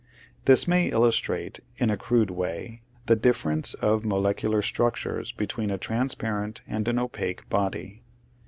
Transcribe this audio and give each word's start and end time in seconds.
This 0.45 0.67
may 0.67 0.87
illustrate, 0.87 1.59
in 1.77 1.91
a 1.91 1.95
crude 1.95 2.31
way, 2.31 2.81
the 3.05 3.15
difference 3.15 3.75
of 3.75 4.03
molecular 4.03 4.63
structures 4.63 5.31
between 5.31 5.69
a 5.69 5.77
transparent 5.77 6.61
and 6.67 6.87
an 6.87 6.97
opaque 6.97 7.47
body. 7.49 8.01